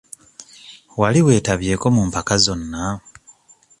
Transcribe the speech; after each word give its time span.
Wali 0.99 1.19
weetabyeko 1.25 1.85
mu 1.95 2.03
mpaka 2.09 2.33
zonna? 2.43 2.83